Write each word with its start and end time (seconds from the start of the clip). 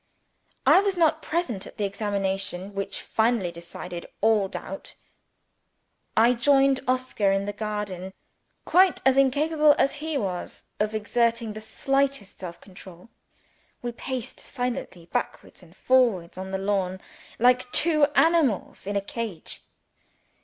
I 0.65 0.79
was 0.79 0.97
not 0.97 1.21
present 1.21 1.67
at 1.67 1.77
the 1.77 1.85
examination 1.85 2.73
which 2.73 3.03
finally 3.03 3.51
decided 3.51 4.07
all 4.19 4.47
doubt. 4.47 4.95
I 6.17 6.33
joined 6.33 6.79
Oscar 6.87 7.31
in 7.31 7.45
the 7.45 7.53
garden 7.53 8.11
quite 8.65 8.99
as 9.05 9.15
incapable 9.15 9.75
as 9.77 9.97
he 10.01 10.17
was 10.17 10.63
of 10.79 10.95
exerting 10.95 11.53
the 11.53 11.61
slightest 11.61 12.39
self 12.39 12.59
control. 12.59 13.09
We 13.83 13.91
paced 13.91 14.39
silently 14.39 15.05
backwards 15.05 15.61
and 15.61 15.75
forwards 15.77 16.35
on 16.35 16.49
the 16.49 16.57
lawn, 16.57 16.99
like 17.37 17.71
two 17.71 18.05
animals 18.15 18.87
in 18.87 18.95
a 18.95 19.01
cage. 19.01 19.61